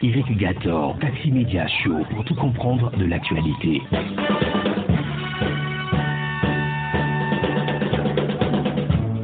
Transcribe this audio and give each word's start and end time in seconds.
Eric 0.00 0.38
Gator, 0.38 0.96
Taxi 1.00 1.32
Media 1.32 1.66
Show, 1.66 2.04
pour 2.14 2.24
tout 2.24 2.34
comprendre 2.36 2.96
de 2.96 3.04
l'actualité. 3.04 3.82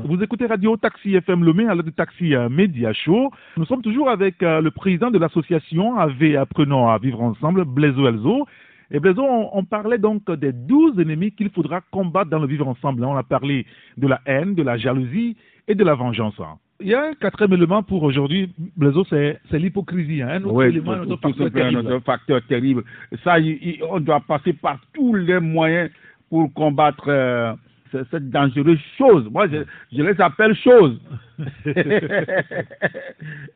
Vous 0.04 0.20
écoutez 0.20 0.46
Radio 0.46 0.76
Taxi 0.76 1.14
FM 1.14 1.44
Lomé 1.44 1.68
à 1.68 1.76
l'heure 1.76 1.84
du 1.84 1.92
Taxi 1.92 2.34
euh, 2.34 2.48
Media 2.48 2.92
Show. 2.92 3.30
Nous 3.56 3.64
sommes 3.66 3.82
toujours 3.82 4.10
avec 4.10 4.42
euh, 4.42 4.60
le 4.60 4.72
président 4.72 5.12
de 5.12 5.18
l'association 5.18 5.96
AV 5.96 6.34
Apprenons 6.34 6.88
à 6.88 6.98
vivre 6.98 7.22
ensemble, 7.22 7.64
Blaiseau 7.64 8.08
Elzo. 8.08 8.44
Et 8.90 8.98
Blaiseau, 8.98 9.24
on, 9.24 9.64
parlait 9.64 9.98
donc 9.98 10.28
des 10.28 10.52
douze 10.52 10.98
ennemis 10.98 11.30
qu'il 11.30 11.50
faudra 11.50 11.82
combattre 11.92 12.30
dans 12.30 12.40
le 12.40 12.48
vivre 12.48 12.66
ensemble. 12.66 13.04
On 13.04 13.16
a 13.16 13.22
parlé 13.22 13.64
de 13.96 14.08
la 14.08 14.20
haine, 14.26 14.56
de 14.56 14.62
la 14.64 14.76
jalousie 14.76 15.36
et 15.68 15.76
de 15.76 15.84
la 15.84 15.94
vengeance. 15.94 16.40
Il 16.80 16.88
y 16.88 16.94
a 16.94 17.04
un 17.04 17.14
quatrième 17.14 17.52
élément 17.52 17.82
pour 17.82 18.02
aujourd'hui, 18.02 18.52
Blaiseau, 18.76 19.04
c'est 19.08 19.38
c'est 19.50 19.58
l'hypocrisie. 19.58 20.22
hein. 20.22 20.28
Un 20.28 20.44
autre 20.44 20.54
Oui, 20.54 20.66
élément, 20.66 20.92
un 20.92 21.06
facteur 21.16 21.50
terrible. 21.52 21.92
un 21.92 22.00
facteur 22.00 22.42
terrible. 22.46 22.84
Ça, 23.22 23.38
il- 23.38 23.58
il- 23.62 23.82
on 23.88 24.00
doit 24.00 24.20
passer 24.20 24.52
par 24.52 24.78
tous 24.92 25.14
les 25.14 25.38
moyens 25.40 25.90
pour 26.28 26.52
combattre 26.52 27.04
euh, 27.08 27.54
ce- 27.92 28.04
cette 28.10 28.28
dangereuse 28.28 28.80
chose. 28.98 29.28
Moi, 29.30 29.46
je, 29.48 29.58
je 29.96 30.02
les 30.02 30.20
appelle 30.20 30.54
choses. 30.56 31.00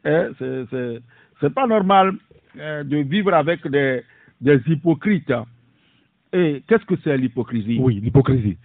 Hein, 0.04 0.30
c'est 1.40 1.54
pas 1.54 1.66
normal 1.66 2.12
euh, 2.58 2.82
de 2.84 2.98
vivre 2.98 3.34
avec 3.34 3.66
des, 3.68 4.02
des 4.40 4.60
hypocrites. 4.66 5.32
Et 6.32 6.62
qu'est-ce 6.68 6.84
que 6.84 6.94
c'est 7.04 7.16
l'hypocrisie? 7.16 7.78
Oui, 7.80 8.00
l'hypocrisie. 8.00 8.56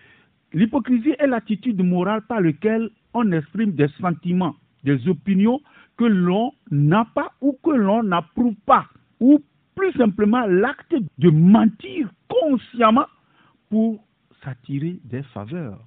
L'hypocrisie 0.54 1.16
est 1.18 1.28
l'attitude 1.28 1.84
morale 1.84 2.22
par 2.28 2.40
laquelle 2.42 2.90
on 3.14 3.32
exprime 3.32 3.72
des 3.72 3.88
sentiments, 4.00 4.56
des 4.84 5.08
opinions 5.08 5.60
que 5.98 6.06
l'on 6.06 6.52
n'a 6.70 7.06
pas 7.16 7.32
ou 7.42 7.58
que 7.64 7.72
l'on 7.72 8.04
n'approuve 8.04 8.56
pas, 8.66 8.86
ou 9.20 9.40
plus 9.76 9.92
simplement 9.94 10.46
l'acte 10.46 10.96
de 11.18 11.30
mentir 11.30 12.10
consciemment 12.28 13.08
pour 13.70 14.04
s'attirer 14.44 15.00
des 15.06 15.24
faveurs. 15.24 15.80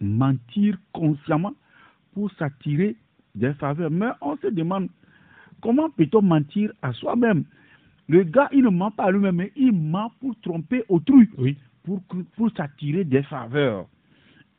Mentir 0.00 0.76
consciemment 0.92 1.54
pour 2.12 2.30
s'attirer 2.32 2.96
des 3.34 3.54
faveurs. 3.54 3.90
Mais 3.90 4.10
on 4.20 4.36
se 4.36 4.48
demande 4.48 4.88
comment 5.62 5.88
peut-on 5.90 6.20
mentir 6.20 6.70
à 6.82 6.92
soi-même? 6.92 7.44
Le 8.08 8.24
gars, 8.24 8.48
il 8.52 8.64
ne 8.64 8.68
ment 8.68 8.90
pas 8.90 9.04
à 9.04 9.10
lui-même, 9.10 9.36
mais 9.36 9.52
il 9.56 9.72
ment 9.72 10.12
pour 10.20 10.38
tromper 10.40 10.84
autrui 10.88 11.30
Oui. 11.38 11.56
pour, 11.84 12.02
pour 12.36 12.50
s'attirer 12.56 13.04
des 13.04 13.22
faveurs. 13.22 13.86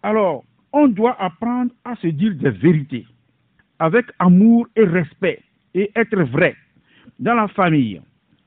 Alors, 0.04 0.44
on 0.74 0.88
doit 0.88 1.16
apprendre 1.22 1.72
à 1.86 1.96
se 1.96 2.08
dire 2.08 2.34
des 2.36 2.50
vérités 2.50 3.06
avec 3.80 4.06
amour 4.20 4.68
et 4.76 4.84
respect 4.84 5.40
et 5.74 5.92
être 5.96 6.22
vrai. 6.24 6.56
Dans 7.20 7.34
la 7.36 7.48
famille, 7.48 8.02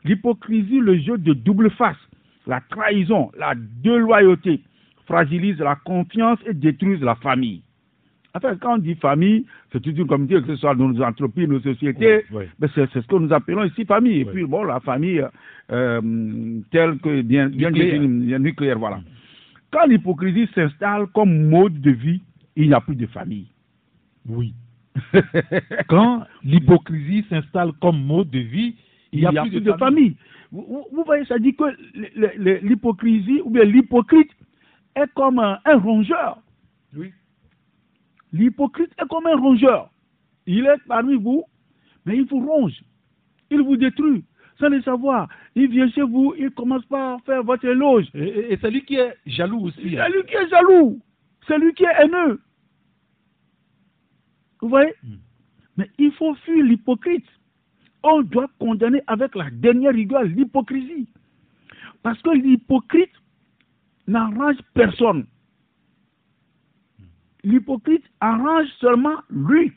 l'hypocrisie, 0.05 0.81
le 0.81 0.99
jeu 0.99 1.19
de 1.19 1.33
double 1.33 1.71
face, 1.71 1.97
la 2.47 2.61
trahison, 2.71 3.31
la 3.39 3.55
déloyauté 3.57 4.61
fragilise 5.07 5.59
la 5.59 5.77
confiance 5.77 6.39
et 6.47 6.55
détruisent 6.55 7.03
la 7.03 7.15
famille. 7.17 7.63
Enfin, 8.35 8.55
quand 8.57 8.75
on 8.75 8.79
dit 8.79 8.95
famille, 8.97 9.47
c'est 9.73 9.81
toute 9.81 9.97
une 9.97 10.07
communauté, 10.07 10.43
que 10.43 10.55
ce 10.55 10.57
soit 10.61 10.75
dans 10.75 10.89
nos 10.89 11.03
entreprises, 11.03 11.49
nos 11.49 11.61
sociétés, 11.61 12.25
Oui, 12.31 12.39
oui. 12.41 12.45
mais 12.61 12.69
c'est 12.75 12.91
ce 12.93 12.99
que 13.01 13.17
nous 13.17 13.33
appelons 13.33 13.65
ici 13.65 13.85
famille. 13.87 14.21
Et 14.21 14.25
Oui. 14.25 14.31
puis, 14.33 14.45
bon, 14.45 14.63
la 14.65 14.79
famille 14.81 15.25
euh, 15.73 16.01
telle 16.71 16.99
que 16.99 17.23
bien, 17.23 17.49
bien 17.49 17.71
Nucléaire. 17.71 17.93
définie, 18.01 18.27
bien 18.27 18.39
nucléaire, 18.41 18.79
voilà. 18.79 19.01
Quand 19.71 19.87
l'hypocrisie 19.87 20.49
s'installe 20.55 21.07
comme 21.09 21.49
mode 21.49 21.81
de 21.81 21.91
vie, 21.91 22.23
il 22.55 22.69
n'y 22.69 22.75
a 22.75 22.81
plus 22.81 22.97
de 22.97 23.07
famille. 23.07 23.49
Oui. 24.29 24.55
Quand 25.89 26.27
l'hypocrisie 26.43 27.25
s'installe 27.29 27.73
comme 27.81 28.03
mode 28.03 28.31
de 28.31 28.39
vie, 28.39 28.77
il 29.13 29.21
n'y 29.21 29.27
a, 29.27 29.43
plus, 29.43 29.61
de, 29.61 29.73
famille. 29.75 30.17
Vous, 30.51 30.65
vous- 30.69 30.87
vous 30.93 31.05
voyez, 31.05 31.25
ça 31.27 31.39
dit 31.39 31.55
que 31.55 31.65
l'hypocrisie 32.65 33.41
ou 33.45 33.51
bien 33.51 33.65
l'hypocrite 33.65 34.31
est 34.95 35.13
comme 35.15 35.39
un, 35.39 35.59
un 35.65 35.77
rongeur. 35.77 36.39
Oui. 36.97 37.13
L'hypocrite 38.33 38.91
est 39.01 39.09
comme 39.09 39.27
un 39.27 39.37
rongeur. 39.37 39.91
Il 40.47 40.67
est 40.67 40.83
parmi 40.87 41.15
vous, 41.15 41.45
mais 42.05 42.17
il 42.17 42.25
vous 42.25 42.41
ronge. 42.41 42.83
Il 43.51 43.63
vous 43.63 43.77
détruit. 43.77 44.25
Sans 44.59 44.69
le 44.71 44.81
savoir, 44.83 45.29
il 45.55 45.69
vient 45.69 45.89
chez 45.91 46.01
vous, 46.03 46.35
il 46.39 46.51
commence 46.51 46.85
par 46.87 47.21
faire 47.25 47.43
votre 47.45 47.67
éloge. 47.67 48.07
Et, 48.15 48.23
et- 48.25 48.53
et 48.53 48.59
c'est 48.61 48.71
lui 48.71 48.83
qui 48.85 48.97
est 48.97 49.15
jaloux 49.27 49.67
aussi. 49.67 49.91
C'est 49.91 50.01
hein. 50.01 50.09
lui 50.09 50.25
qui 50.25 50.35
est 50.35 50.49
jaloux. 50.49 50.99
C'est 51.47 51.59
lui 51.59 51.75
qui 51.75 51.85
est 51.85 52.03
haineux. 52.05 52.41
Vous 54.63 54.69
voyez? 54.71 54.95
Mm. 55.05 55.15
Mais 55.77 55.91
il 55.99 56.11
faut 56.13 56.35
fuir 56.37 56.65
l'hypocrite. 56.65 57.27
On 58.03 58.23
doit 58.23 58.49
condamner 58.59 59.03
avec 59.07 59.35
la 59.35 59.51
dernière 59.51 59.93
rigueur 59.93 60.23
l'hypocrisie. 60.25 61.07
Parce 62.03 62.21
que 62.23 62.31
l'hypocrite 62.31 63.13
n'arrange 64.07 64.57
personne. 64.73 65.27
L'hypocrite 67.45 68.05
arrange 68.21 68.69
seulement 68.81 69.17
lui. 69.31 69.73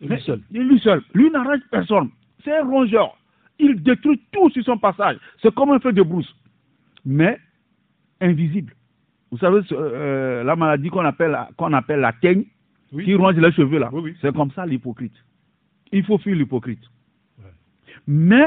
Lui 0.00 0.20
seul. 0.22 0.40
Lui 0.50 0.80
seul. 0.80 1.02
Lui 1.14 1.30
n'arrange 1.30 1.60
personne. 1.70 2.10
C'est 2.42 2.56
un 2.58 2.64
rongeur. 2.64 3.16
Il 3.58 3.82
détruit 3.82 4.20
tout 4.32 4.50
sur 4.50 4.64
son 4.64 4.78
passage. 4.78 5.16
C'est 5.40 5.54
comme 5.54 5.70
un 5.70 5.78
feu 5.78 5.92
de 5.92 6.02
brousse. 6.02 6.34
Mais 7.04 7.38
invisible. 8.20 8.72
Vous 9.30 9.38
savez, 9.38 9.60
euh, 9.72 10.42
la 10.44 10.56
maladie 10.56 10.88
qu'on 10.88 11.04
appelle, 11.04 11.32
la- 11.32 11.48
qu'on 11.56 11.72
appelle 11.72 12.00
la 12.00 12.12
teigne, 12.12 12.44
Oui. 12.92 13.04
qui 13.04 13.14
ronge 13.14 13.36
les 13.36 13.52
cheveux 13.52 13.78
là. 13.78 13.90
Oui, 13.92 14.00
oui. 14.04 14.16
C'est 14.20 14.34
comme 14.34 14.50
ça 14.52 14.64
l'hypocrite. 14.66 15.14
Il 15.92 16.04
faut 16.04 16.18
fuir 16.18 16.36
l'hypocrite. 16.36 16.82
Ouais. 17.38 17.50
Mais, 18.06 18.46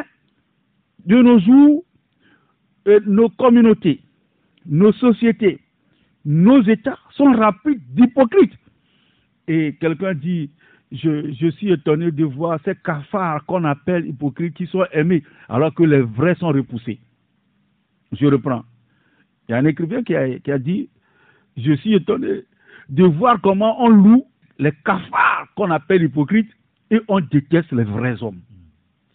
de 1.05 1.21
nos 1.21 1.39
jours, 1.39 1.83
euh, 2.87 2.99
nos 3.05 3.29
communautés, 3.29 4.01
nos 4.65 4.91
sociétés, 4.93 5.59
nos 6.25 6.61
États 6.63 6.99
sont 7.11 7.31
remplis 7.33 7.79
d'hypocrites. 7.89 8.57
Et 9.47 9.75
quelqu'un 9.79 10.13
dit, 10.13 10.49
je, 10.91 11.51
suis 11.51 11.71
étonné 11.71 12.11
de 12.11 12.23
voir 12.23 12.59
ces 12.63 12.75
cafards 12.75 13.45
qu'on 13.45 13.63
appelle 13.65 14.07
hypocrites 14.07 14.55
qui 14.55 14.67
sont 14.67 14.85
aimés, 14.91 15.23
alors 15.49 15.73
que 15.73 15.83
les 15.83 16.01
vrais 16.01 16.35
sont 16.35 16.47
repoussés. 16.47 16.99
Je 18.13 18.25
reprends. 18.25 18.63
Il 19.47 19.51
y 19.51 19.55
a 19.55 19.57
un 19.57 19.65
écrivain 19.65 20.03
qui 20.03 20.15
a, 20.15 20.39
qui 20.39 20.51
a 20.51 20.59
dit, 20.59 20.89
je 21.57 21.73
suis 21.73 21.95
étonné 21.95 22.43
de 22.89 23.03
voir 23.03 23.41
comment 23.41 23.81
on 23.83 23.89
loue 23.89 24.25
les 24.59 24.71
cafards 24.85 25.47
qu'on 25.55 25.71
appelle 25.71 26.03
hypocrites 26.03 26.51
et 26.89 27.01
on 27.07 27.19
déteste 27.19 27.71
les 27.73 27.83
vrais 27.83 28.21
hommes. 28.23 28.39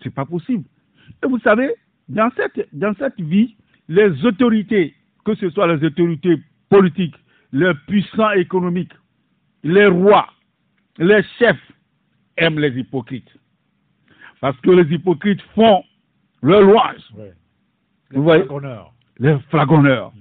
C'est 0.02 0.14
pas 0.14 0.26
possible. 0.26 0.64
Et 1.24 1.26
vous 1.26 1.38
savez, 1.38 1.74
dans 2.08 2.30
cette, 2.36 2.68
dans 2.72 2.94
cette 2.98 3.20
vie, 3.20 3.56
les 3.88 4.24
autorités, 4.24 4.94
que 5.24 5.34
ce 5.36 5.48
soit 5.50 5.74
les 5.74 5.84
autorités 5.86 6.40
politiques, 6.68 7.14
les 7.52 7.72
puissants 7.86 8.32
économiques, 8.32 8.92
les 9.62 9.86
rois, 9.86 10.28
les 10.98 11.22
chefs 11.38 11.72
aiment 12.36 12.58
les 12.58 12.78
hypocrites. 12.78 13.30
Parce 14.40 14.58
que 14.60 14.70
les 14.70 14.92
hypocrites 14.94 15.40
font 15.54 15.84
le 16.42 16.60
louange, 16.60 17.02
Ouais. 17.16 17.32
Vous 18.10 18.22
voyez? 18.24 18.44
Honneur. 18.50 18.92
les 19.18 19.38
flagonneurs. 19.50 20.12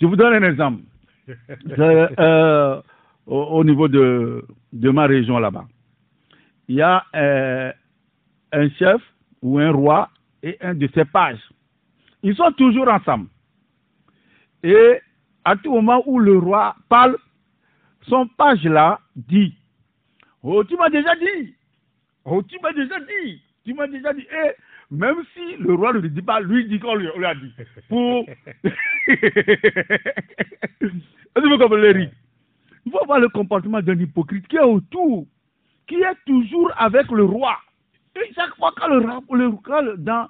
Je 0.00 0.06
vous 0.06 0.16
donne 0.16 0.34
un 0.42 0.48
exemple. 0.50 0.82
C'est, 1.26 1.38
euh, 2.20 2.80
au, 3.26 3.42
au 3.42 3.64
niveau 3.64 3.88
de, 3.88 4.44
de 4.72 4.90
ma 4.90 5.06
région 5.06 5.38
là-bas. 5.38 5.66
Il 6.68 6.76
y 6.76 6.82
a 6.82 7.04
euh, 7.14 7.72
un 8.52 8.68
chef 8.70 9.00
ou 9.42 9.58
un 9.58 9.70
roi 9.70 10.10
et 10.42 10.56
un 10.60 10.74
de 10.74 10.88
ses 10.94 11.04
pages. 11.04 11.40
Ils 12.22 12.36
sont 12.36 12.52
toujours 12.52 12.88
ensemble. 12.88 13.28
Et 14.62 15.00
à 15.44 15.56
tout 15.56 15.72
moment 15.72 16.02
où 16.06 16.18
le 16.18 16.36
roi 16.38 16.76
parle, 16.88 17.16
son 18.08 18.26
page 18.26 18.64
là 18.64 19.00
dit 19.16 19.54
Oh, 20.42 20.64
tu 20.64 20.76
m'as 20.76 20.88
déjà 20.90 21.14
dit 21.16 21.54
Oh, 22.24 22.42
tu 22.42 22.58
m'as 22.62 22.72
déjà 22.72 22.98
dit 23.00 23.42
Tu 23.64 23.74
m'as 23.74 23.86
déjà 23.86 24.12
dit 24.12 24.26
Et 24.30 24.52
même 24.90 25.16
si 25.34 25.56
le 25.58 25.74
roi 25.74 25.92
ne 25.92 25.98
le 26.00 26.08
dit 26.08 26.22
pas, 26.22 26.40
lui 26.40 26.66
dit 26.66 26.80
qu'on 26.80 26.94
lui, 26.96 27.08
a 27.24 27.34
dit. 27.34 27.52
Pour. 27.88 28.26
Est-ce 30.80 30.88
que 31.34 31.48
vous 31.48 31.58
comprenez, 31.58 31.88
Eric 31.88 32.10
Il 32.86 32.92
faut 32.92 33.04
voir 33.06 33.20
le 33.20 33.28
comportement 33.28 33.80
d'un 33.80 33.98
hypocrite 33.98 34.46
qui 34.48 34.56
est 34.56 34.60
autour, 34.60 35.26
qui 35.86 35.96
est 35.96 36.24
toujours 36.26 36.72
avec 36.76 37.08
le 37.10 37.24
roi. 37.24 37.56
Et 38.16 38.32
chaque 38.34 38.56
fois 38.56 38.72
quand 38.76 38.88
le 38.88 38.98
roi, 38.98 39.20
le, 39.32 39.50
quand 39.62 39.82
le- 39.82 39.96
dans, 39.96 40.28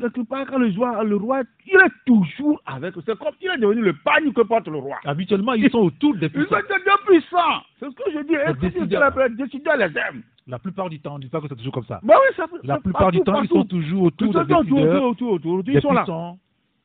quelque 0.00 0.22
part, 0.28 0.46
quand 0.46 0.58
le 0.58 0.70
roi, 0.76 1.04
le 1.04 1.16
roi, 1.16 1.42
il 1.66 1.74
est 1.76 2.04
toujours 2.06 2.60
avec. 2.66 2.94
C'est 3.06 3.16
comme 3.18 3.34
il 3.40 3.48
est 3.50 3.58
devenu 3.58 3.82
le 3.82 3.92
pagne 3.92 4.32
que 4.32 4.42
porte 4.42 4.66
le 4.68 4.78
roi. 4.78 4.96
Habituellement, 5.04 5.54
ils 5.54 5.70
sont 5.70 5.78
autour 5.78 6.14
des 6.16 6.26
Ils 6.26 6.30
puissants. 6.32 6.56
sont 6.56 6.62
deux 6.68 7.06
puissants. 7.06 7.62
C'est 7.78 7.86
ce 7.90 7.94
que 7.94 8.10
je 8.12 8.18
dis. 8.26 8.58
Puis, 8.58 8.70
décideurs. 8.70 9.76
les 9.78 9.84
aiment. 9.98 10.22
La 10.46 10.58
plupart 10.58 10.88
du 10.88 10.98
temps, 11.00 11.14
on 11.14 11.18
ne 11.18 11.22
dit 11.22 11.28
pas 11.28 11.40
que 11.40 11.48
c'est 11.48 11.56
toujours 11.56 11.74
comme 11.74 11.84
ça. 11.84 12.00
Bah 12.02 12.14
oui, 12.16 12.34
ça, 12.36 12.46
La 12.64 12.78
plupart 12.80 13.12
du 13.12 13.18
partout, 13.18 13.24
temps, 13.32 13.42
ils 13.42 13.48
partout. 13.48 13.54
sont 13.60 13.64
toujours 13.66 14.02
autour 14.04 14.26
Ils 14.28 14.32
sont 14.32 14.44
des 14.44 14.54
autour, 14.54 14.60
autour, 14.62 14.76
décideurs, 14.78 15.04
autour, 15.04 15.32
autour, 15.32 15.52
autour. 15.52 15.64
des 15.64 15.72
Ils 15.74 15.80
sont 15.82 15.92
là. 15.92 16.34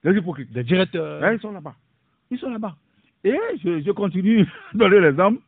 Les 0.04 0.18
hypocrites. 0.18 0.52
des 0.52 0.64
directeurs. 0.66 1.24
Hein, 1.24 1.34
ils 1.34 1.40
sont 1.40 1.52
là-bas. 1.52 1.74
Ils 2.30 2.38
sont 2.40 2.50
là-bas. 2.50 2.76
Et 3.24 3.38
je, 3.64 3.82
je 3.82 3.92
continue 3.92 4.42
à 4.42 4.78
donner 4.78 5.00
l'exemple. 5.00 5.40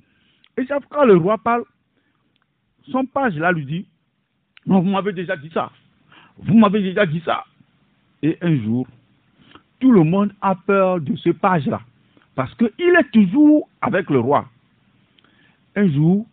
Et 0.57 0.65
chaque 0.65 0.87
fois 0.87 1.03
que 1.03 1.07
le 1.07 1.17
roi 1.17 1.37
parle, 1.37 1.63
son 2.89 3.05
page 3.05 3.35
là 3.37 3.51
lui 3.51 3.65
dit 3.65 3.85
vous 4.65 4.81
m'avez 4.81 5.11
déjà 5.13 5.35
dit 5.35 5.49
ça. 5.53 5.69
Vous 6.37 6.57
m'avez 6.57 6.81
déjà 6.81 7.05
dit 7.05 7.21
ça. 7.25 7.45
Et 8.21 8.37
un 8.41 8.55
jour, 8.63 8.87
tout 9.79 9.91
le 9.91 10.03
monde 10.03 10.33
a 10.41 10.55
peur 10.55 10.99
de 10.99 11.15
ce 11.15 11.29
page-là. 11.29 11.81
Parce 12.35 12.53
qu'il 12.55 12.67
est 12.77 13.11
toujours 13.11 13.69
avec 13.81 14.09
le 14.09 14.19
roi. 14.19 14.47
Un 15.75 15.89
jour, 15.89 16.25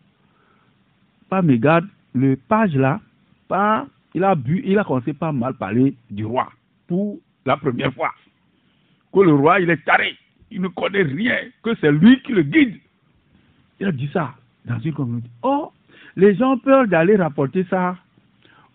pas 1.29 1.41
garde, 1.41 1.87
le 2.13 2.35
page-là, 2.35 2.99
il 4.13 4.23
a 4.23 4.35
bu, 4.35 4.61
il 4.65 4.77
a 4.77 4.83
commencé 4.83 5.13
pas 5.13 5.31
mal 5.31 5.53
parler 5.55 5.95
du 6.09 6.25
roi 6.25 6.51
pour 6.87 7.19
la 7.45 7.57
première 7.57 7.93
fois. 7.93 8.11
Que 9.13 9.19
le 9.19 9.33
roi, 9.33 9.59
il 9.59 9.69
est 9.69 9.83
taré, 9.85 10.17
il 10.51 10.61
ne 10.61 10.67
connaît 10.67 11.03
rien, 11.03 11.37
que 11.63 11.75
c'est 11.79 11.91
lui 11.91 12.21
qui 12.23 12.31
le 12.31 12.43
guide. 12.43 12.79
Il 13.79 13.87
a 13.87 13.91
dit 13.91 14.09
ça 14.13 14.33
dans 14.65 14.79
une 14.79 14.93
communauté. 14.93 15.29
Oh, 15.41 15.71
les 16.15 16.35
gens 16.35 16.57
peur 16.57 16.87
d'aller 16.87 17.15
rapporter 17.15 17.65
ça 17.69 17.95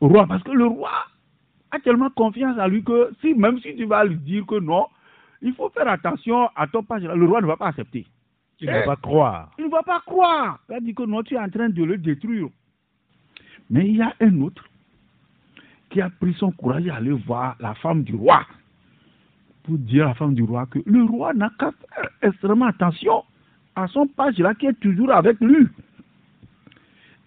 au 0.00 0.08
roi 0.08 0.26
parce 0.26 0.42
que 0.42 0.50
le 0.50 0.66
roi 0.66 1.07
a 1.70 1.78
tellement 1.80 2.10
confiance 2.10 2.58
à 2.58 2.68
lui 2.68 2.82
que 2.82 3.10
si 3.20 3.34
même 3.34 3.58
si 3.60 3.74
tu 3.76 3.84
vas 3.84 4.04
lui 4.04 4.16
dire 4.16 4.46
que 4.46 4.58
non, 4.58 4.86
il 5.42 5.54
faut 5.54 5.68
faire 5.70 5.88
attention 5.88 6.48
à 6.56 6.66
ton 6.66 6.82
page. 6.82 7.02
Le 7.02 7.26
roi 7.26 7.40
ne 7.40 7.46
va 7.46 7.56
pas 7.56 7.68
accepter. 7.68 8.06
Il 8.60 8.68
ne 8.68 8.72
va 8.72 8.82
pas 8.82 8.96
croire. 8.96 9.50
Il 9.58 9.66
ne 9.66 9.70
va 9.70 9.82
pas 9.82 10.00
croire. 10.00 10.58
Il 10.68 10.74
a 10.74 10.80
dit 10.80 10.94
que 10.94 11.04
non, 11.04 11.22
tu 11.22 11.34
es 11.34 11.38
en 11.38 11.48
train 11.48 11.68
de 11.68 11.84
le 11.84 11.96
détruire. 11.96 12.48
Mais 13.70 13.86
il 13.88 13.96
y 13.96 14.02
a 14.02 14.14
un 14.20 14.40
autre 14.40 14.64
qui 15.90 16.00
a 16.00 16.10
pris 16.10 16.34
son 16.34 16.50
courage 16.50 16.86
et 16.86 16.90
aller 16.90 17.12
voir 17.12 17.56
la 17.60 17.74
femme 17.74 18.02
du 18.02 18.14
roi 18.14 18.44
pour 19.62 19.78
dire 19.78 20.06
à 20.06 20.08
la 20.08 20.14
femme 20.14 20.34
du 20.34 20.42
roi 20.42 20.66
que 20.66 20.80
le 20.86 21.04
roi 21.04 21.34
n'a 21.34 21.50
qu'à 21.58 21.70
faire 21.72 22.10
extrêmement 22.22 22.66
attention 22.66 23.22
à 23.76 23.86
son 23.86 24.06
page 24.06 24.38
là 24.38 24.54
qui 24.54 24.66
est 24.66 24.80
toujours 24.80 25.12
avec 25.12 25.38
lui. 25.40 25.68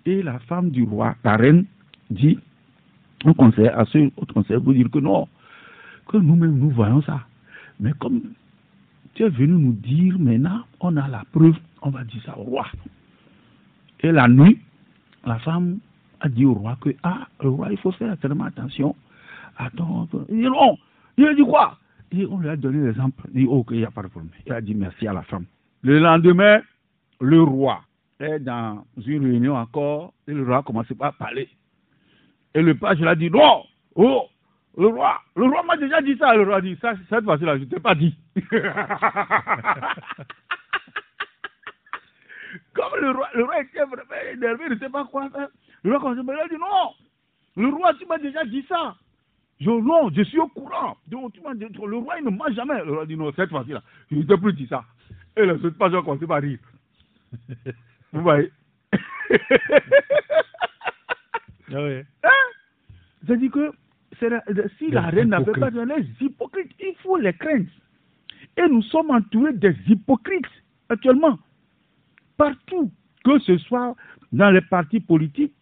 Et 0.05 0.23
la 0.23 0.39
femme 0.39 0.71
du 0.71 0.83
roi, 0.83 1.15
la 1.23 1.37
reine, 1.37 1.65
dit 2.09 2.39
au 3.25 3.33
conseil, 3.33 3.67
à 3.67 3.85
ce 3.85 4.09
autre 4.17 4.33
conseil 4.33 4.59
pour 4.59 4.73
dire 4.73 4.89
que 4.89 4.99
non, 4.99 5.27
que 6.07 6.17
nous-mêmes 6.17 6.57
nous 6.57 6.69
voyons 6.71 7.01
ça. 7.01 7.21
Mais 7.79 7.91
comme 7.99 8.21
tu 9.13 9.23
es 9.23 9.29
venu 9.29 9.53
nous 9.53 9.73
dire 9.73 10.17
maintenant, 10.19 10.63
on 10.79 10.95
a 10.97 11.07
la 11.07 11.23
preuve, 11.31 11.55
on 11.81 11.89
va 11.89 12.03
dire 12.03 12.21
ça 12.25 12.37
au 12.37 12.43
roi. 12.43 12.65
Et 14.01 14.11
la 14.11 14.27
nuit, 14.27 14.59
la 15.25 15.39
femme 15.39 15.79
a 16.19 16.29
dit 16.29 16.45
au 16.45 16.53
roi 16.53 16.77
que, 16.81 16.89
ah, 17.03 17.27
le 17.41 17.49
roi, 17.49 17.71
il 17.71 17.77
faut 17.77 17.91
faire 17.91 18.17
tellement 18.17 18.45
attention. 18.45 18.95
Attends, 19.57 20.07
il 20.29 20.37
dit 20.37 20.43
non. 20.43 20.77
Il 21.17 21.27
a 21.27 21.33
dit 21.33 21.43
quoi? 21.43 21.77
Et 22.11 22.25
on 22.25 22.39
lui 22.39 22.49
a 22.49 22.55
donné 22.55 22.85
l'exemple. 22.85 23.23
Il 23.33 23.41
dit, 23.41 23.47
ok, 23.47 23.67
il 23.71 23.77
n'y 23.77 23.85
a 23.85 23.91
pas 23.91 24.03
de 24.03 24.07
problème. 24.07 24.31
Il 24.45 24.51
a 24.51 24.61
dit 24.61 24.75
merci 24.75 25.07
à 25.07 25.13
la 25.13 25.21
femme. 25.23 25.45
Le 25.81 25.99
lendemain, 25.99 26.61
le 27.19 27.41
roi 27.41 27.81
est 28.19 28.39
dans 28.39 28.83
une 29.05 29.23
réunion 29.23 29.55
encore, 29.55 30.13
et 30.27 30.33
le 30.33 30.43
roi 30.43 30.57
a 30.57 30.63
commencé 30.63 30.95
à 30.99 31.11
parler. 31.11 31.49
Et 32.53 32.61
le 32.61 32.75
page 32.75 32.99
l'a 32.99 33.15
dit, 33.15 33.29
non, 33.29 33.63
oh, 33.95 34.27
le 34.77 34.87
roi, 34.87 35.21
le 35.35 35.45
roi 35.45 35.63
m'a 35.63 35.77
déjà 35.77 36.01
dit 36.01 36.17
ça. 36.17 36.35
Le 36.35 36.43
roi 36.43 36.57
a 36.57 36.61
dit, 36.61 36.77
ça, 36.81 36.93
cette 37.09 37.23
fois-ci-là, 37.23 37.57
je 37.57 37.63
ne 37.63 37.69
t'ai 37.69 37.79
pas 37.79 37.95
dit. 37.95 38.15
Comme 42.73 42.99
le 42.99 43.11
roi, 43.11 43.29
le 43.33 43.43
roi 43.45 43.61
était 43.61 43.79
vraiment 43.79 44.15
énervé, 44.33 44.65
il 44.67 44.73
ne 44.73 44.79
sait 44.79 44.89
pas 44.89 45.05
quoi 45.05 45.29
faire. 45.29 45.47
Le 45.83 45.95
roi 45.97 46.13
il 46.13 46.19
a 46.19 46.47
dit, 46.47 46.57
non, 46.57 46.93
le 47.57 47.69
roi, 47.69 47.93
tu 47.95 48.05
m'as 48.05 48.17
déjà 48.17 48.43
dit 48.45 48.65
ça. 48.67 48.95
Je, 49.59 49.69
non, 49.69 50.09
je 50.13 50.23
suis 50.23 50.39
au 50.39 50.47
courant. 50.47 50.97
Donc, 51.07 51.33
tu 51.33 51.41
dit, 51.55 51.65
le 51.85 51.97
roi, 51.97 52.17
il 52.19 52.25
ne 52.25 52.31
m'a 52.31 52.51
jamais. 52.51 52.83
Le 52.83 52.93
roi 52.93 53.05
dit, 53.05 53.15
non, 53.15 53.31
cette 53.35 53.49
fois-ci-là, 53.49 53.81
je 54.09 54.17
ne 54.17 54.23
t'ai 54.23 54.37
plus 54.37 54.53
dit 54.53 54.67
ça. 54.67 54.83
Et 55.37 55.45
le 55.45 55.53
autres 55.53 55.77
pages 55.77 55.93
ont 55.93 56.01
commencé 56.03 56.27
par 56.27 56.41
rire. 56.41 56.59
Vous 58.13 58.21
voyez 58.21 58.51
ah 61.73 61.83
oui. 61.83 62.01
C'est-à-dire 63.31 63.51
que 63.51 63.71
si 64.77 64.91
la 64.91 65.03
reine 65.03 65.29
n'avait 65.29 65.53
pas 65.53 65.71
donné 65.71 65.95
les 65.99 66.25
hypocrites, 66.25 66.71
il 66.81 66.93
faut 67.01 67.15
les 67.17 67.31
craindre. 67.31 67.69
Et 68.57 68.67
nous 68.67 68.81
sommes 68.83 69.09
entourés 69.09 69.53
des 69.53 69.73
hypocrites 69.87 70.43
actuellement. 70.89 71.39
Partout, 72.35 72.91
que 73.23 73.39
ce 73.39 73.57
soit 73.59 73.95
dans 74.33 74.51
les 74.51 74.59
partis 74.59 74.99
politiques, 74.99 75.53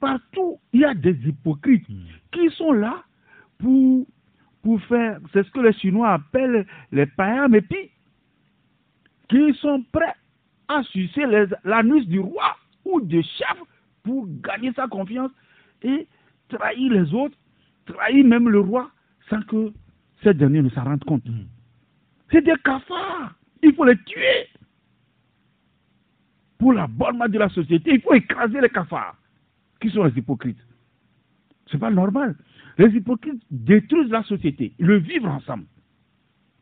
partout, 0.00 0.58
il 0.72 0.80
y 0.80 0.84
a 0.84 0.94
des 0.94 1.16
hypocrites 1.28 1.88
Hmm. 1.88 2.06
qui 2.32 2.50
sont 2.56 2.72
là 2.72 3.04
pour, 3.58 4.04
pour 4.62 4.82
faire, 4.82 5.20
c'est 5.32 5.44
ce 5.44 5.50
que 5.52 5.60
les 5.60 5.72
Chinois 5.74 6.14
appellent 6.14 6.66
les 6.90 7.06
païens 7.06 7.46
mépis, 7.46 7.90
qui 9.28 9.54
sont 9.60 9.84
prêts 9.92 10.14
à 10.66 10.82
sucer 10.84 11.22
l'anus 11.62 12.08
du 12.08 12.18
roi 12.18 12.56
ou 12.84 13.00
du 13.00 13.22
chef 13.22 13.58
pour 14.02 14.26
gagner 14.42 14.72
sa 14.72 14.88
confiance 14.88 15.30
et 15.82 16.08
trahir 16.56 16.92
les 16.92 17.14
autres, 17.14 17.36
trahir 17.86 18.24
même 18.24 18.48
le 18.48 18.60
roi 18.60 18.90
sans 19.28 19.42
que 19.42 19.72
ces 20.22 20.34
derniers 20.34 20.62
ne 20.62 20.70
s'en 20.70 20.84
rendent 20.84 21.04
compte. 21.04 21.24
Hmm. 21.26 21.46
C'est 22.30 22.42
des 22.42 22.54
cafards. 22.64 23.34
Il 23.62 23.74
faut 23.74 23.84
les 23.84 23.96
tuer. 24.04 24.48
Pour 26.58 26.72
la 26.72 26.86
bonne 26.86 27.18
marche 27.18 27.30
de 27.30 27.38
la 27.38 27.48
société, 27.48 27.94
il 27.94 28.00
faut 28.00 28.14
écraser 28.14 28.60
les 28.60 28.68
cafards. 28.68 29.16
Qui 29.80 29.90
sont 29.90 30.04
les 30.04 30.16
hypocrites 30.16 30.64
C'est 31.70 31.78
pas 31.78 31.90
normal. 31.90 32.36
Les 32.78 32.88
hypocrites 32.88 33.42
détruisent 33.50 34.10
la 34.10 34.22
société, 34.22 34.72
le 34.78 34.96
vivre 34.98 35.28
ensemble. 35.28 35.64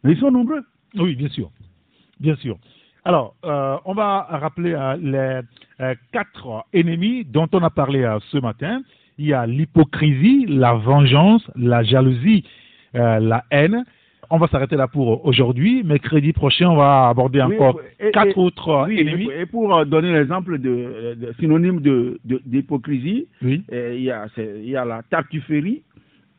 Mais 0.02 0.12
ils 0.12 0.18
sont 0.18 0.30
nombreux. 0.30 0.64
Oui, 0.96 1.14
bien 1.14 1.28
sûr. 1.28 1.50
Bien 2.18 2.36
sûr. 2.36 2.58
Alors, 3.04 3.34
euh, 3.44 3.78
on 3.84 3.94
va 3.94 4.22
rappeler 4.22 4.72
euh, 4.72 4.96
les 4.96 5.40
euh, 5.80 5.94
quatre 6.12 6.66
ennemis 6.72 7.24
dont 7.24 7.48
on 7.52 7.62
a 7.62 7.70
parlé 7.70 8.18
ce 8.30 8.38
matin. 8.38 8.82
Il 9.18 9.26
y 9.26 9.32
a 9.32 9.46
l'hypocrisie, 9.46 10.46
la 10.48 10.74
vengeance, 10.74 11.48
la 11.56 11.82
jalousie, 11.82 12.44
euh, 12.94 13.18
la 13.20 13.44
haine. 13.50 13.84
On 14.32 14.38
va 14.38 14.46
s'arrêter 14.46 14.76
là 14.76 14.86
pour 14.86 15.26
aujourd'hui. 15.26 15.82
Mercredi 15.84 16.32
prochain, 16.32 16.68
on 16.70 16.76
va 16.76 17.08
aborder 17.08 17.42
Oui, 17.42 17.54
encore 17.56 17.80
et- 17.98 18.12
quatre 18.12 18.28
et- 18.38 18.40
autres 18.40 18.86
Oui, 18.88 19.00
ennemis. 19.00 19.28
et 19.36 19.44
pour 19.44 19.74
euh, 19.76 19.84
donner 19.84 20.12
l'exemple 20.12 20.58
de, 20.58 21.16
de 21.20 21.32
synonyme 21.40 21.80
de- 21.80 22.18
de- 22.24 22.40
d'hypocrisie, 22.46 23.26
Oui, 23.42 23.62
euh, 23.72 23.94
il 23.96 24.02
y, 24.04 24.10
a, 24.10 24.26
c'est- 24.34 24.60
il 24.62 24.70
y 24.70 24.76
a 24.76 24.84
la 24.84 25.02
tartufferie 25.02 25.82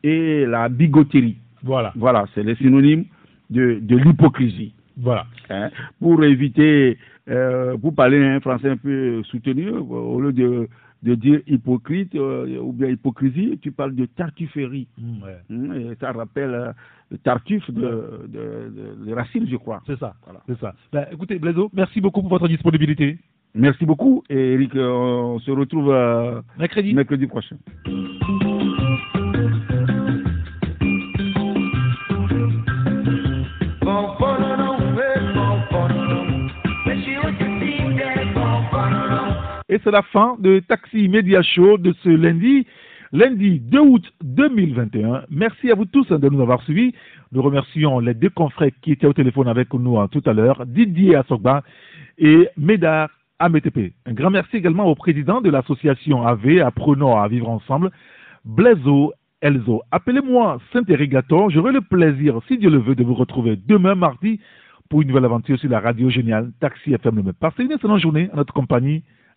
et 0.02 0.46
la 0.46 0.68
bigoterie. 0.70 1.36
voilà, 1.62 1.92
Voilà, 1.94 2.24
c'est 2.34 2.42
les 2.42 2.54
synonymes 2.56 3.04
de, 3.50 3.78
de 3.82 3.96
l'hypocrisie. 3.96 4.72
Voilà. 5.02 5.26
hein? 5.50 5.70
pour 6.00 6.22
éviter, 6.24 6.96
euh, 7.28 7.76
pour 7.76 7.94
parler 7.94 8.24
un 8.24 8.40
français 8.40 8.70
un 8.70 8.76
peu 8.76 9.22
soutenu, 9.24 9.68
au 9.70 10.20
lieu 10.20 10.32
de, 10.32 10.68
de 11.02 11.14
dire 11.14 11.40
hypocrite 11.46 12.14
euh, 12.14 12.58
ou 12.60 12.72
bien 12.72 12.88
hypocrisie, 12.88 13.58
tu 13.60 13.72
parles 13.72 13.94
de 13.94 14.06
tartufferie. 14.06 14.86
Mm, 14.98 15.22
ouais. 15.22 15.82
et 15.92 15.94
ça 16.00 16.12
rappelle 16.12 16.54
euh, 16.54 16.72
le 17.10 17.18
tartuffe 17.18 17.70
de, 17.70 18.26
de, 18.28 19.04
de- 19.06 19.12
Racine, 19.12 19.46
je 19.50 19.56
crois. 19.56 19.82
C'est 19.86 19.98
ça, 19.98 20.14
Voilà. 20.24 20.40
c'est 20.46 20.58
ça. 20.58 20.74
Ben, 20.92 21.06
écoutez, 21.12 21.38
Blaiseau, 21.38 21.70
merci 21.74 22.00
beaucoup 22.00 22.20
pour 22.22 22.30
votre 22.30 22.48
disponibilité. 22.48 23.18
Merci 23.54 23.84
beaucoup, 23.84 24.22
et 24.30 24.54
Eric, 24.54 24.74
euh, 24.76 24.88
on 24.90 25.38
se 25.38 25.50
retrouve 25.50 25.92
Mercredi. 26.58 26.94
mercredi 26.94 27.26
prochain. 27.26 27.56
Et 39.72 39.80
c'est 39.82 39.90
la 39.90 40.02
fin 40.02 40.36
de 40.38 40.58
Taxi 40.58 41.08
Media 41.08 41.40
Show 41.40 41.78
de 41.78 41.94
ce 42.04 42.10
lundi, 42.10 42.66
lundi 43.10 43.58
2 43.58 43.80
août 43.80 44.12
2021. 44.22 45.22
Merci 45.30 45.70
à 45.70 45.74
vous 45.74 45.86
tous 45.86 46.06
de 46.08 46.28
nous 46.28 46.42
avoir 46.42 46.62
suivis. 46.64 46.92
Nous 47.32 47.40
remercions 47.40 47.98
les 47.98 48.12
deux 48.12 48.28
confrères 48.28 48.68
qui 48.82 48.92
étaient 48.92 49.06
au 49.06 49.14
téléphone 49.14 49.48
avec 49.48 49.72
nous 49.72 49.96
tout 50.08 50.20
à 50.26 50.34
l'heure, 50.34 50.66
Didier 50.66 51.16
Assogba 51.16 51.62
et 52.18 52.50
Médard 52.58 53.08
Ametepe. 53.38 53.94
Un 54.04 54.12
grand 54.12 54.28
merci 54.28 54.58
également 54.58 54.84
au 54.84 54.94
président 54.94 55.40
de 55.40 55.48
l'association 55.48 56.26
AV, 56.26 56.60
Apprenons 56.60 57.18
à 57.18 57.26
vivre 57.26 57.48
ensemble, 57.48 57.90
Blaiseau 58.44 59.14
Elzo. 59.40 59.80
Appelez-moi 59.90 60.60
Saint-Érigator. 60.74 61.48
J'aurai 61.48 61.72
le 61.72 61.80
plaisir, 61.80 62.40
si 62.46 62.58
Dieu 62.58 62.68
le 62.68 62.76
veut, 62.76 62.94
de 62.94 63.04
vous 63.04 63.14
retrouver 63.14 63.56
demain 63.56 63.94
mardi 63.94 64.38
pour 64.90 65.00
une 65.00 65.08
nouvelle 65.08 65.24
aventure 65.24 65.58
sur 65.58 65.70
la 65.70 65.80
radio 65.80 66.10
géniale 66.10 66.52
Taxi 66.60 66.92
FM. 66.92 67.32
Passez 67.40 67.62
une 67.62 67.72
excellente 67.72 68.00
journée 68.00 68.28
à 68.34 68.36
notre 68.36 68.52
compagnie. 68.52 69.02